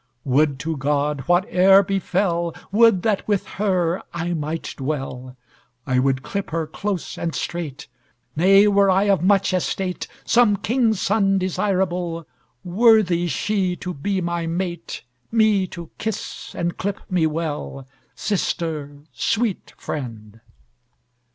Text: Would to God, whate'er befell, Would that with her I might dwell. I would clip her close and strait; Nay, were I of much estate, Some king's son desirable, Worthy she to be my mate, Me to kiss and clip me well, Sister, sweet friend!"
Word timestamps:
Would 0.25 0.57
to 0.61 0.77
God, 0.77 1.21
whate'er 1.27 1.83
befell, 1.83 2.55
Would 2.71 3.03
that 3.03 3.27
with 3.27 3.45
her 3.61 4.01
I 4.15 4.33
might 4.33 4.73
dwell. 4.75 5.37
I 5.85 5.99
would 5.99 6.23
clip 6.23 6.49
her 6.49 6.65
close 6.65 7.19
and 7.19 7.35
strait; 7.35 7.85
Nay, 8.35 8.67
were 8.67 8.89
I 8.89 9.03
of 9.03 9.21
much 9.21 9.53
estate, 9.53 10.07
Some 10.25 10.57
king's 10.57 10.99
son 10.99 11.37
desirable, 11.37 12.25
Worthy 12.63 13.27
she 13.27 13.75
to 13.75 13.93
be 13.93 14.21
my 14.21 14.47
mate, 14.47 15.03
Me 15.31 15.67
to 15.67 15.91
kiss 15.99 16.55
and 16.55 16.77
clip 16.77 17.01
me 17.11 17.27
well, 17.27 17.87
Sister, 18.15 19.01
sweet 19.13 19.71
friend!" 19.77 20.39